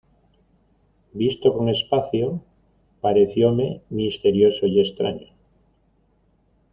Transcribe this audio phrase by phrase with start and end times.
[1.13, 2.25] visto con espacio,
[3.03, 5.29] parecióme misterioso y extraño: